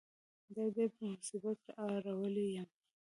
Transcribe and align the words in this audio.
دا 0.55 0.65
دې 0.75 0.85
په 0.95 1.01
مصیبت 1.11 1.61
اړولی 1.91 2.47
یم. 2.55 2.69